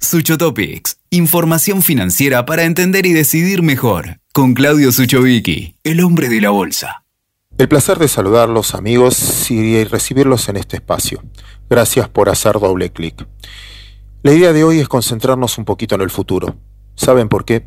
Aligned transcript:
Suchotopics, 0.00 0.98
información 1.10 1.82
financiera 1.82 2.44
para 2.44 2.64
entender 2.64 3.06
y 3.06 3.12
decidir 3.12 3.62
mejor. 3.62 4.20
Con 4.32 4.54
Claudio 4.54 4.92
Suchovicki, 4.92 5.76
el 5.84 6.00
hombre 6.02 6.28
de 6.28 6.40
la 6.40 6.50
bolsa. 6.50 7.04
El 7.58 7.68
placer 7.68 7.98
de 7.98 8.06
saludarlos 8.06 8.74
amigos 8.74 9.50
y 9.50 9.82
recibirlos 9.84 10.48
en 10.50 10.58
este 10.58 10.76
espacio. 10.76 11.22
Gracias 11.70 12.08
por 12.10 12.28
hacer 12.28 12.60
doble 12.60 12.92
clic. 12.92 13.26
La 14.22 14.32
idea 14.32 14.52
de 14.52 14.64
hoy 14.64 14.80
es 14.80 14.88
concentrarnos 14.88 15.56
un 15.56 15.64
poquito 15.64 15.94
en 15.94 16.02
el 16.02 16.10
futuro. 16.10 16.56
¿Saben 16.94 17.28
por 17.28 17.44
qué? 17.44 17.66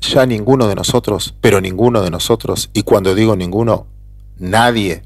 Ya 0.00 0.24
ninguno 0.24 0.68
de 0.68 0.74
nosotros, 0.74 1.34
pero 1.40 1.60
ninguno 1.60 2.02
de 2.02 2.10
nosotros, 2.10 2.70
y 2.72 2.82
cuando 2.82 3.14
digo 3.14 3.36
ninguno, 3.36 3.86
nadie 4.38 5.02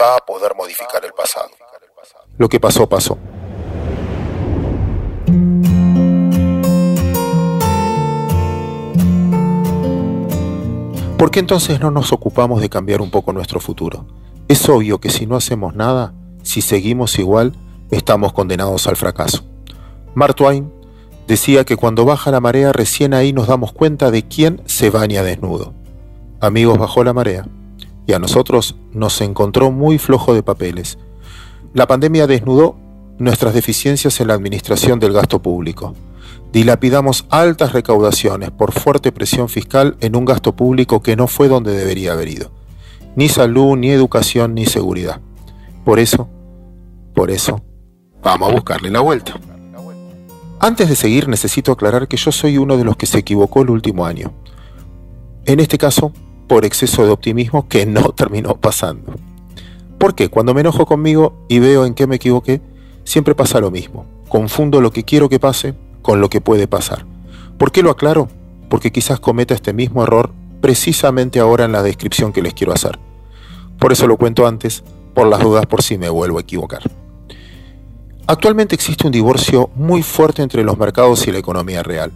va 0.00 0.16
a 0.16 0.24
poder 0.24 0.52
modificar 0.56 1.04
el 1.04 1.12
pasado. 1.12 1.50
Lo 2.38 2.48
que 2.48 2.60
pasó, 2.60 2.88
pasó. 2.88 3.18
¿Por 11.16 11.30
qué 11.30 11.40
entonces 11.40 11.80
no 11.80 11.90
nos 11.90 12.12
ocupamos 12.12 12.60
de 12.60 12.68
cambiar 12.68 13.00
un 13.00 13.10
poco 13.10 13.32
nuestro 13.32 13.58
futuro? 13.58 14.04
Es 14.48 14.68
obvio 14.68 15.00
que 15.00 15.08
si 15.08 15.26
no 15.26 15.34
hacemos 15.34 15.74
nada, 15.74 16.12
si 16.42 16.60
seguimos 16.60 17.18
igual, 17.18 17.54
estamos 17.90 18.34
condenados 18.34 18.86
al 18.86 18.96
fracaso. 18.96 19.42
Mark 20.14 20.34
Twain 20.34 20.70
decía 21.26 21.64
que 21.64 21.76
cuando 21.76 22.04
baja 22.04 22.30
la 22.30 22.40
marea 22.40 22.70
recién 22.70 23.14
ahí 23.14 23.32
nos 23.32 23.46
damos 23.46 23.72
cuenta 23.72 24.10
de 24.10 24.28
quién 24.28 24.60
se 24.66 24.90
baña 24.90 25.22
desnudo. 25.22 25.72
Amigos 26.40 26.76
bajó 26.78 27.02
la 27.02 27.14
marea 27.14 27.48
y 28.06 28.12
a 28.12 28.18
nosotros 28.18 28.76
nos 28.92 29.18
encontró 29.22 29.72
muy 29.72 29.96
flojo 29.96 30.34
de 30.34 30.42
papeles. 30.42 30.98
La 31.72 31.86
pandemia 31.86 32.26
desnudó 32.26 32.76
nuestras 33.18 33.54
deficiencias 33.54 34.20
en 34.20 34.28
la 34.28 34.34
administración 34.34 35.00
del 35.00 35.14
gasto 35.14 35.40
público. 35.40 35.94
Dilapidamos 36.52 37.26
altas 37.28 37.72
recaudaciones 37.72 38.50
por 38.50 38.72
fuerte 38.72 39.12
presión 39.12 39.48
fiscal 39.48 39.96
en 40.00 40.16
un 40.16 40.24
gasto 40.24 40.56
público 40.56 41.02
que 41.02 41.16
no 41.16 41.26
fue 41.26 41.48
donde 41.48 41.72
debería 41.72 42.12
haber 42.12 42.28
ido. 42.28 42.50
Ni 43.14 43.28
salud, 43.28 43.76
ni 43.76 43.90
educación, 43.90 44.54
ni 44.54 44.66
seguridad. 44.66 45.20
Por 45.84 45.98
eso, 45.98 46.28
por 47.14 47.30
eso, 47.30 47.62
vamos 48.22 48.50
a 48.50 48.52
buscarle 48.54 48.90
la 48.90 49.00
vuelta. 49.00 49.38
Antes 50.58 50.88
de 50.88 50.96
seguir 50.96 51.28
necesito 51.28 51.72
aclarar 51.72 52.08
que 52.08 52.16
yo 52.16 52.32
soy 52.32 52.56
uno 52.56 52.76
de 52.76 52.84
los 52.84 52.96
que 52.96 53.06
se 53.06 53.18
equivocó 53.18 53.62
el 53.62 53.70
último 53.70 54.06
año. 54.06 54.32
En 55.44 55.60
este 55.60 55.78
caso, 55.78 56.12
por 56.48 56.64
exceso 56.64 57.04
de 57.04 57.10
optimismo 57.10 57.68
que 57.68 57.86
no 57.86 58.10
terminó 58.16 58.56
pasando. 58.56 59.14
Porque 59.98 60.28
cuando 60.28 60.54
me 60.54 60.62
enojo 60.62 60.86
conmigo 60.86 61.44
y 61.48 61.58
veo 61.58 61.84
en 61.84 61.94
qué 61.94 62.06
me 62.06 62.16
equivoqué, 62.16 62.60
siempre 63.04 63.34
pasa 63.34 63.60
lo 63.60 63.70
mismo. 63.70 64.06
Confundo 64.28 64.80
lo 64.80 64.90
que 64.90 65.04
quiero 65.04 65.28
que 65.28 65.38
pase 65.38 65.74
con 66.06 66.20
lo 66.20 66.30
que 66.30 66.40
puede 66.40 66.68
pasar. 66.68 67.04
¿Por 67.58 67.72
qué 67.72 67.82
lo 67.82 67.90
aclaro? 67.90 68.28
Porque 68.70 68.92
quizás 68.92 69.18
cometa 69.18 69.54
este 69.54 69.72
mismo 69.72 70.04
error 70.04 70.30
precisamente 70.60 71.40
ahora 71.40 71.64
en 71.64 71.72
la 71.72 71.82
descripción 71.82 72.32
que 72.32 72.42
les 72.42 72.54
quiero 72.54 72.72
hacer. 72.72 72.96
Por 73.80 73.90
eso 73.90 74.06
lo 74.06 74.16
cuento 74.16 74.46
antes, 74.46 74.84
por 75.14 75.26
las 75.26 75.40
dudas 75.40 75.66
por 75.66 75.82
si 75.82 75.98
me 75.98 76.08
vuelvo 76.08 76.38
a 76.38 76.42
equivocar. 76.42 76.88
Actualmente 78.28 78.76
existe 78.76 79.04
un 79.04 79.12
divorcio 79.12 79.68
muy 79.74 80.04
fuerte 80.04 80.42
entre 80.42 80.62
los 80.62 80.78
mercados 80.78 81.26
y 81.26 81.32
la 81.32 81.38
economía 81.38 81.82
real. 81.82 82.12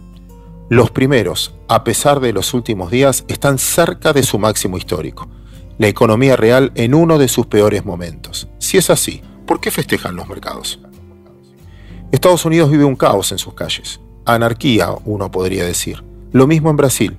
Los 0.69 0.89
primeros, 0.89 1.53
a 1.67 1.83
pesar 1.83 2.21
de 2.21 2.31
los 2.31 2.53
últimos 2.53 2.91
días, 2.91 3.25
están 3.27 3.57
cerca 3.57 4.13
de 4.13 4.23
su 4.23 4.39
máximo 4.39 4.77
histórico. 4.77 5.27
La 5.77 5.89
economía 5.89 6.37
real 6.37 6.71
en 6.75 6.93
uno 6.93 7.17
de 7.17 7.27
sus 7.27 7.45
peores 7.45 7.83
momentos. 7.83 8.47
Si 8.57 8.77
es 8.77 8.89
así, 8.89 9.21
¿por 9.45 9.59
qué 9.59 9.69
festejan 9.69 10.15
los 10.15 10.29
mercados? 10.29 10.79
Estados 12.11 12.43
Unidos 12.43 12.69
vive 12.69 12.83
un 12.83 12.95
caos 12.95 13.31
en 13.31 13.37
sus 13.37 13.53
calles. 13.53 14.01
Anarquía, 14.25 14.89
uno 15.05 15.31
podría 15.31 15.63
decir. 15.63 16.03
Lo 16.33 16.45
mismo 16.45 16.69
en 16.69 16.77
Brasil. 16.77 17.17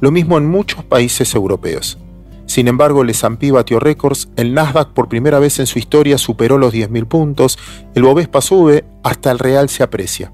Lo 0.00 0.12
mismo 0.12 0.38
en 0.38 0.46
muchos 0.46 0.84
países 0.84 1.34
europeos. 1.34 1.98
Sin 2.46 2.68
embargo, 2.68 3.02
el 3.02 3.10
S&P 3.10 3.50
batió 3.50 3.80
récords, 3.80 4.28
el 4.36 4.54
Nasdaq 4.54 4.92
por 4.94 5.08
primera 5.08 5.38
vez 5.38 5.58
en 5.58 5.66
su 5.66 5.78
historia 5.78 6.16
superó 6.18 6.56
los 6.56 6.72
10.000 6.72 7.06
puntos, 7.06 7.58
el 7.94 8.04
Bovespa 8.04 8.40
sube, 8.40 8.84
hasta 9.02 9.30
el 9.30 9.38
real 9.38 9.68
se 9.68 9.82
aprecia. 9.82 10.32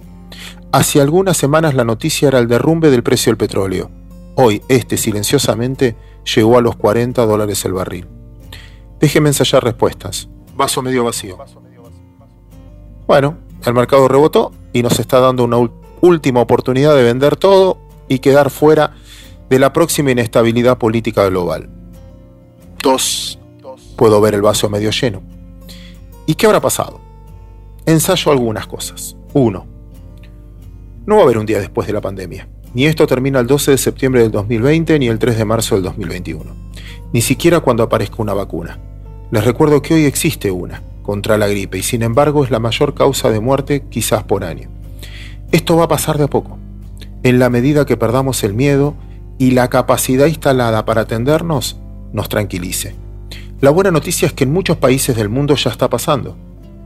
Hace 0.71 1.01
algunas 1.01 1.37
semanas 1.37 1.75
la 1.75 1.85
noticia 1.85 2.29
era 2.29 2.39
el 2.39 2.47
derrumbe 2.47 2.91
del 2.91 3.03
precio 3.03 3.31
del 3.31 3.39
petróleo. 3.39 3.91
Hoy, 4.37 4.63
este 4.69 4.97
silenciosamente 4.97 5.97
llegó 6.37 6.59
a 6.59 6.63
los 6.63 6.77
40 6.77 7.25
dólares 7.25 7.65
el 7.65 7.73
barril. 7.73 8.07
Déjeme 9.01 9.31
ensayar 9.31 9.65
respuestas. 9.65 10.29
Vaso 10.57 10.83
medio 10.83 11.05
vacío. 11.05 11.39
Bueno, 13.07 13.39
el 13.71 13.75
mercado 13.75 14.09
rebotó 14.09 14.53
y 14.73 14.83
nos 14.83 14.99
está 14.99 15.21
dando 15.21 15.45
una 15.45 15.59
última 16.01 16.41
oportunidad 16.41 16.95
de 16.95 17.03
vender 17.03 17.37
todo 17.37 17.79
y 18.09 18.19
quedar 18.19 18.51
fuera 18.51 18.95
de 19.49 19.59
la 19.59 19.73
próxima 19.73 20.11
inestabilidad 20.11 20.79
política 20.79 21.27
global. 21.29 21.69
Dos, 22.83 23.39
puedo 23.97 24.21
ver 24.21 24.35
el 24.35 24.43
vaso 24.43 24.69
medio 24.69 24.91
lleno. 24.91 25.23
¿Y 26.27 26.35
qué 26.35 26.47
habrá 26.47 26.61
pasado? 26.61 27.01
Ensayo 27.87 28.33
algunas 28.33 28.67
cosas. 28.67 29.17
Uno, 29.33 29.67
no 31.07 31.17
va 31.17 31.21
a 31.23 31.25
haber 31.25 31.39
un 31.39 31.47
día 31.47 31.61
después 31.61 31.87
de 31.87 31.93
la 31.93 32.01
pandemia. 32.01 32.49
Ni 32.73 32.87
esto 32.87 33.07
termina 33.07 33.41
el 33.41 33.47
12 33.47 33.73
de 33.73 33.79
septiembre 33.79 34.23
del 34.23 34.33
2020 34.33 34.99
ni 34.99 35.09
el 35.09 35.19
3 35.19 35.39
de 35.39 35.45
marzo 35.45 35.75
del 35.77 35.85
2021. 35.85 36.45
Ni 37.13 37.21
siquiera 37.21 37.61
cuando 37.61 37.83
aparezca 37.83 38.17
una 38.19 38.35
vacuna. 38.35 38.79
Les 39.31 39.45
recuerdo 39.45 39.81
que 39.81 39.95
hoy 39.95 40.05
existe 40.05 40.51
una, 40.51 40.83
contra 41.05 41.39
la 41.39 41.47
gripe 41.47 41.79
y 41.79 41.83
sin 41.85 42.03
embargo 42.03 42.43
es 42.43 42.51
la 42.51 42.59
mayor 42.59 42.95
causa 42.95 43.31
de 43.31 43.39
muerte 43.39 43.85
quizás 43.89 44.25
por 44.25 44.43
año. 44.43 44.69
Esto 45.53 45.77
va 45.77 45.85
a 45.85 45.89
pasar 45.89 46.19
de 46.19 46.25
a 46.25 46.29
poco, 46.29 46.59
en 47.23 47.39
la 47.39 47.51
medida 47.51 47.87
que 47.87 47.97
perdamos 47.97 48.43
el 48.43 48.55
miedo 48.55 48.95
y 49.39 49.53
la 49.53 49.69
capacidad 49.69 50.27
instalada 50.27 50.85
para 50.85 51.03
atendernos 51.03 51.79
nos 52.13 52.29
tranquilice. 52.29 52.97
La 53.61 53.71
buena 53.71 53.91
noticia 53.91 54.27
es 54.27 54.33
que 54.33 54.45
en 54.45 54.53
muchos 54.53 54.79
países 54.79 55.15
del 55.15 55.29
mundo 55.29 55.55
ya 55.55 55.71
está 55.71 55.89
pasando. 55.89 56.37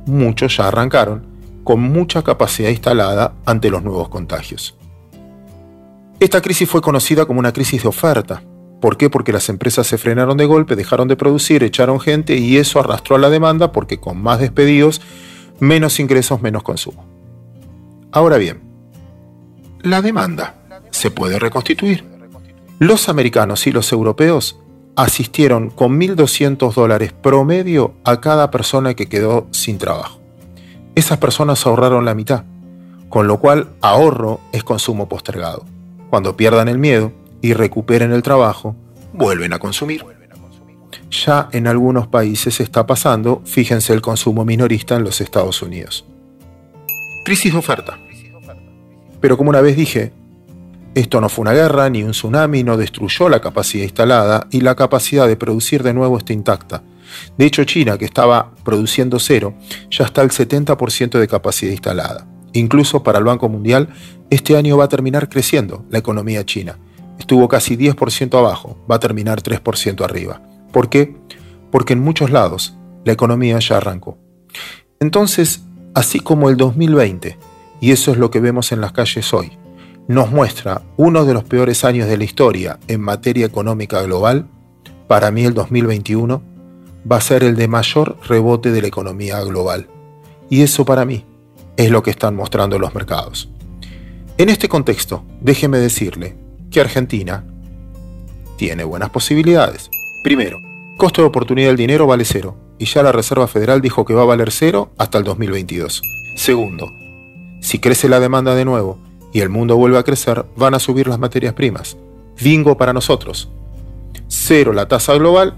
Muchos 0.07 0.57
ya 0.57 0.69
arrancaron, 0.69 1.27
con 1.65 1.81
mucha 1.81 2.23
capacidad 2.23 2.71
instalada 2.71 3.35
ante 3.47 3.71
los 3.71 3.83
nuevos 3.83 4.09
contagios. 4.09 4.77
Esta 6.21 6.41
crisis 6.41 6.69
fue 6.69 6.81
conocida 6.81 7.27
como 7.27 7.41
una 7.41 7.53
crisis 7.53 7.83
de 7.83 7.89
oferta, 7.89 8.43
¿Por 8.81 8.97
qué? 8.97 9.11
Porque 9.11 9.33
las 9.33 9.49
empresas 9.49 9.87
se 9.87 9.99
frenaron 9.99 10.37
de 10.37 10.47
golpe, 10.47 10.77
dejaron 10.77 11.09
de 11.09 11.17
producir, 11.17 11.65
echaron 11.65 11.99
gente 12.01 12.37
y 12.37 12.59
eso 12.59 12.79
arrastró 12.79 13.17
a 13.17 13.19
la 13.19 13.31
demanda 13.31 13.73
porque 13.73 13.99
con 13.99 14.23
más 14.23 14.39
despedidos, 14.39 15.01
menos 15.59 15.99
ingresos, 15.99 16.41
menos 16.41 16.63
consumo. 16.63 17.05
Ahora 18.13 18.39
bien, 18.39 18.61
la 19.83 20.01
demanda 20.01 20.55
se 20.91 21.11
puede 21.11 21.39
reconstituir. 21.39 22.05
Los 22.79 23.09
americanos 23.09 23.67
y 23.67 23.73
los 23.73 23.91
europeos 23.91 24.61
asistieron 24.95 25.71
con 25.71 25.99
1.200 25.99 26.73
dólares 26.75 27.13
promedio 27.13 27.95
a 28.05 28.21
cada 28.21 28.51
persona 28.51 28.95
que 28.95 29.09
quedó 29.09 29.49
sin 29.51 29.79
trabajo. 29.79 30.21
Esas 30.95 31.19
personas 31.19 31.65
ahorraron 31.67 32.05
la 32.05 32.15
mitad, 32.15 32.45
con 33.09 33.29
lo 33.29 33.39
cual 33.39 33.71
ahorro 33.81 34.41
es 34.53 34.65
consumo 34.65 35.09
postergado. 35.09 35.65
Cuando 36.11 36.37
pierdan 36.37 36.69
el 36.69 36.79
miedo, 36.79 37.13
y 37.41 37.53
recuperen 37.53 38.13
el 38.13 38.23
trabajo, 38.23 38.77
vuelven 39.13 39.53
a 39.53 39.59
consumir. 39.59 40.05
Ya 41.11 41.49
en 41.53 41.67
algunos 41.67 42.07
países 42.07 42.61
está 42.61 42.87
pasando, 42.87 43.43
fíjense 43.45 43.93
el 43.93 44.03
consumo 44.03 44.45
minorista 44.45 44.97
en 44.97 45.05
los 45.05 45.21
Estados 45.21 45.63
Unidos. 45.63 46.05
Crisis 47.25 47.53
de 47.53 47.59
oferta. 47.59 47.99
Pero 49.21 49.37
como 49.37 49.51
una 49.51 49.61
vez 49.61 49.77
dije, 49.77 50.13
esto 50.95 51.21
no 51.21 51.29
fue 51.29 51.43
una 51.43 51.53
guerra 51.53 51.89
ni 51.91 52.03
un 52.03 52.13
tsunami, 52.13 52.63
no 52.63 52.77
destruyó 52.77 53.29
la 53.29 53.41
capacidad 53.41 53.85
instalada 53.85 54.47
y 54.51 54.61
la 54.61 54.75
capacidad 54.75 55.27
de 55.27 55.37
producir 55.37 55.83
de 55.83 55.95
nuevo 55.95 56.19
está 56.19 56.33
intacta. 56.33 56.83
De 57.37 57.47
hecho, 57.47 57.65
China, 57.65 57.97
que 57.97 58.05
estaba 58.05 58.53
produciendo 58.65 59.19
cero, 59.19 59.55
ya 59.91 60.05
está 60.05 60.21
al 60.21 60.31
70% 60.31 61.19
de 61.19 61.29
capacidad 61.29 61.73
instalada. 61.73 62.27
Incluso 62.53 63.03
para 63.03 63.19
el 63.19 63.25
Banco 63.25 63.49
Mundial, 63.49 63.89
este 64.31 64.57
año 64.57 64.77
va 64.77 64.85
a 64.85 64.89
terminar 64.89 65.29
creciendo 65.29 65.85
la 65.91 65.99
economía 65.99 66.45
china 66.45 66.79
estuvo 67.19 67.49
casi 67.49 67.77
10% 67.77 68.39
abajo, 68.39 68.77
va 68.91 68.97
a 68.97 69.01
terminar 69.01 69.43
3% 69.43 70.05
arriba. 70.05 70.41
¿Por 70.73 70.89
qué? 70.89 71.17
Porque 71.71 71.93
en 71.95 72.01
muchos 72.01 72.31
lados 72.31 72.77
la 73.05 73.13
economía 73.13 73.59
ya 73.59 73.77
arrancó. 73.77 74.19
Entonces, 75.01 75.63
así 75.95 76.21
como 76.21 76.49
el 76.51 76.57
2020, 76.57 77.39
y 77.81 77.93
eso 77.93 78.13
es 78.13 78.19
lo 78.19 78.31
que 78.31 78.41
vemos 78.41 78.73
en 78.73 78.81
las 78.81 78.93
calles 78.93 79.33
hoy, 79.33 79.53
nos 80.09 80.31
muestra 80.31 80.83
uno 80.97 81.25
de 81.25 81.35
los 81.35 81.45
peores 81.45 81.85
años 81.85 82.09
de 82.09 82.17
la 82.17 82.25
historia 82.25 82.79
en 82.89 83.01
materia 83.01 83.47
económica 83.47 84.01
global, 84.03 84.49
para 85.07 85.31
mí 85.31 85.45
el 85.45 85.55
2021 85.55 86.43
va 87.11 87.17
a 87.17 87.21
ser 87.21 87.45
el 87.45 87.57
de 87.57 87.69
mayor 87.69 88.17
rebote 88.27 88.71
de 88.71 88.83
la 88.83 88.89
economía 88.89 89.41
global. 89.43 89.89
Y 90.51 90.63
eso 90.63 90.85
para 90.85 91.05
mí 91.05 91.25
es 91.77 91.91
lo 91.91 92.03
que 92.03 92.11
están 92.11 92.35
mostrando 92.35 92.79
los 92.79 92.95
mercados. 92.95 93.51
En 94.39 94.49
este 94.49 94.69
contexto, 94.69 95.25
déjeme 95.41 95.79
decirle 95.79 96.37
que 96.71 96.81
Argentina 96.81 97.45
tiene 98.57 98.85
buenas 98.85 99.11
posibilidades. 99.11 99.91
Primero, 100.23 100.61
costo 100.97 101.23
de 101.23 101.29
oportunidad 101.29 101.69
del 101.69 101.77
dinero 101.77 102.07
vale 102.07 102.25
cero, 102.25 102.57
y 102.79 102.85
ya 102.85 103.03
la 103.03 103.13
Reserva 103.13 103.47
Federal 103.47 103.81
dijo 103.81 104.05
que 104.05 104.15
va 104.15 104.23
a 104.23 104.27
valer 104.27 104.51
cero 104.51 104.91
hasta 104.99 105.19
el 105.19 105.25
2022. 105.25 106.03
Segundo, 106.37 106.93
Si 107.61 107.81
crece 107.81 108.09
la 108.09 108.21
demanda 108.21 108.55
de 108.55 108.65
nuevo 108.65 108.99
y 109.33 109.41
el 109.41 109.49
mundo 109.49 109.77
vuelve 109.77 109.99
a 109.99 110.05
crecer, 110.05 110.45
van 110.57 110.75
a 110.75 110.79
subir 110.79 111.09
las 111.09 111.19
materias 111.19 111.55
primas. 111.55 111.97
Bingo 112.41 112.77
para 112.77 112.93
nosotros. 112.93 113.51
Cero 114.29 114.73
la 114.73 114.87
tasa 114.87 115.15
global. 115.15 115.55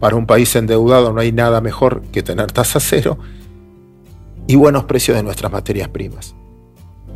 Para 0.00 0.16
un 0.16 0.26
país 0.26 0.54
endeudado 0.56 1.12
no 1.12 1.20
hay 1.20 1.30
nada 1.30 1.60
mejor 1.60 2.02
que 2.12 2.22
tener 2.22 2.50
tasa 2.50 2.80
cero. 2.80 3.16
Y 4.48 4.56
buenos 4.56 4.84
precios 4.84 5.16
de 5.16 5.22
nuestras 5.22 5.52
materias 5.52 5.88
primas. 5.88 6.34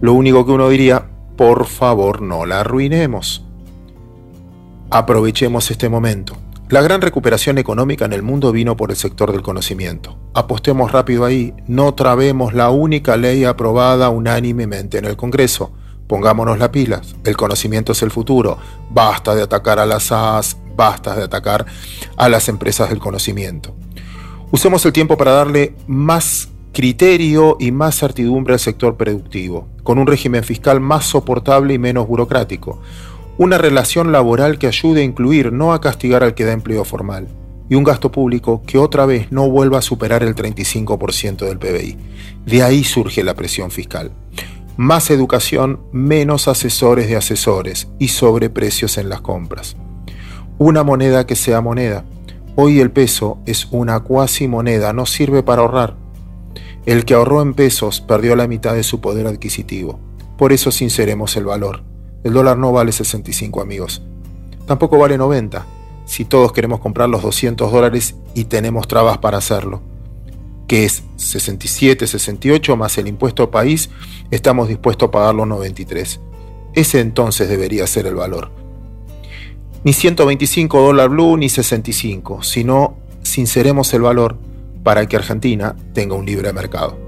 Lo 0.01 0.13
único 0.13 0.47
que 0.47 0.53
uno 0.53 0.69
diría, 0.69 1.11
por 1.39 1.67
favor 1.67 2.21
no 2.21 2.47
la 2.47 2.61
arruinemos. 2.61 3.45
Aprovechemos 4.91 5.71
este 5.71 5.89
momento. 5.89 6.37
La 6.69 6.83
gran 6.83 7.01
recuperación 7.01 7.59
económica 7.59 8.05
en 8.07 8.13
el 8.13 8.25
mundo 8.25 8.51
vino 8.51 8.77
por 8.77 8.91
el 8.91 8.97
sector 8.97 9.31
del 9.31 9.43
conocimiento. 9.43 10.19
Apostemos 10.35 10.91
rápido 10.91 11.25
ahí, 11.25 11.55
no 11.69 11.95
trabemos 11.95 12.55
la 12.55 12.71
única 12.71 13.17
ley 13.17 13.45
aprobada 13.45 14.11
unánimemente 14.11 14.99
en 14.99 15.05
el 15.05 15.17
Congreso. 15.17 15.71
Pongámonos 16.09 16.59
las 16.59 16.71
pilas, 16.71 17.15
el 17.25 17.37
conocimiento 17.37 17.93
es 17.93 18.03
el 18.03 18.11
futuro. 18.11 18.59
Basta 18.91 19.37
de 19.37 19.43
atacar 19.43 19.79
a 19.79 19.87
las 19.87 20.05
SAS, 20.05 20.57
basta 20.75 21.15
de 21.15 21.23
atacar 21.23 21.67
a 22.17 22.29
las 22.29 22.49
empresas 22.49 22.91
del 22.91 22.99
conocimiento. 22.99 23.77
Usemos 24.51 24.85
el 24.85 24.93
tiempo 24.93 25.17
para 25.17 25.31
darle 25.31 25.77
más 25.87 26.49
criterio 26.73 27.57
y 27.59 27.73
más 27.73 27.99
certidumbre 27.99 28.55
al 28.55 28.61
sector 28.61 28.97
productivo, 28.97 29.69
con 29.83 29.99
un 29.99 30.07
régimen 30.07 30.45
fiscal 30.45 30.81
más 30.81 31.07
soportable 31.07 31.75
y 31.75 31.79
menos 31.79 32.07
burocrático 32.07 32.81
una 33.39 33.57
relación 33.57 34.11
laboral 34.11 34.59
que 34.59 34.67
ayude 34.67 35.01
a 35.01 35.05
incluir, 35.05 35.53
no 35.53 35.73
a 35.73 35.81
castigar 35.81 36.25
al 36.25 36.35
que 36.35 36.45
da 36.45 36.53
empleo 36.53 36.85
formal, 36.85 37.29
y 37.69 37.77
un 37.77 37.85
gasto 37.85 38.11
público 38.11 38.63
que 38.67 38.79
otra 38.79 39.07
vez 39.07 39.31
no 39.31 39.49
vuelva 39.49 39.79
a 39.79 39.83
superar 39.83 40.25
el 40.25 40.35
35% 40.35 41.47
del 41.47 41.59
PBI. 41.59 41.97
De 42.45 42.63
ahí 42.65 42.83
surge 42.83 43.23
la 43.23 43.35
presión 43.35 43.71
fiscal. 43.71 44.11
Más 44.77 45.11
educación, 45.11 45.81
menos 45.93 46.49
asesores 46.49 47.09
de 47.09 47.17
asesores 47.17 47.89
y 48.01 48.09
sobreprecios 48.09 48.99
en 48.99 49.09
las 49.09 49.21
compras. 49.21 49.77
Una 50.59 50.83
moneda 50.83 51.25
que 51.25 51.37
sea 51.37 51.61
moneda. 51.61 52.05
Hoy 52.57 52.81
el 52.81 52.91
peso 52.91 53.39
es 53.47 53.69
una 53.71 54.01
cuasi 54.01 54.49
moneda, 54.49 54.93
no 54.93 55.07
sirve 55.07 55.45
para 55.45 55.63
ahorrar. 55.63 55.95
El 56.89 57.05
que 57.05 57.13
ahorró 57.13 57.43
en 57.43 57.53
pesos 57.53 58.01
perdió 58.01 58.35
la 58.35 58.49
mitad 58.49 58.73
de 58.73 58.83
su 58.83 59.03
poder 59.03 59.27
adquisitivo. 59.27 60.01
Por 60.39 60.55
eso 60.55 60.71
sinceremos 60.71 61.37
el 61.37 61.45
valor. 61.45 61.83
El 62.25 62.33
dólar 62.33 62.57
no 62.57 62.73
vale 62.73 62.93
65 62.93 63.61
amigos. 63.61 64.01
Tampoco 64.65 64.97
vale 64.97 65.19
90 65.19 65.67
si 66.07 66.25
todos 66.25 66.51
queremos 66.55 66.81
comprar 66.81 67.11
los 67.11 67.21
200 67.21 67.71
dólares 67.71 68.15
y 68.33 68.45
tenemos 68.45 68.89
trabas 68.89 69.19
para 69.19 69.37
hacerlo. 69.37 69.83
Que 70.67 70.87
es 70.87 71.03
67, 71.17 72.07
68 72.07 72.75
más 72.79 72.97
el 72.97 73.09
impuesto 73.09 73.51
país, 73.51 73.91
estamos 74.31 74.67
dispuestos 74.67 75.09
a 75.09 75.11
pagar 75.11 75.35
los 75.35 75.47
93. 75.47 76.21
Ese 76.73 77.01
entonces 77.01 77.51
debería 77.51 77.87
ser 77.87 78.07
el 78.07 78.15
valor. 78.15 78.51
Ni 79.85 79.93
125 79.93 80.81
dólar 80.81 81.11
blue 81.11 81.37
ni 81.37 81.51
65, 81.51 82.43
sino 82.43 82.97
sinceremos 83.23 83.93
el 83.93 84.01
valor 84.01 84.48
para 84.89 85.07
que 85.07 85.17
Argentina 85.17 85.77
tenga 85.93 86.15
un 86.15 86.25
libre 86.25 86.51
mercado. 86.51 86.99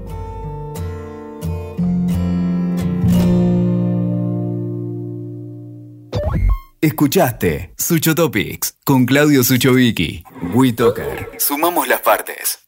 Escuchaste 6.79 7.73
Sucho 7.75 8.13
Topics 8.13 8.75
con 8.85 9.07
Claudio 9.07 9.43
Suchovicki. 9.43 10.23
WeToker. 10.53 11.31
Sumamos 11.39 11.87
las 11.87 12.01
partes. 12.01 12.61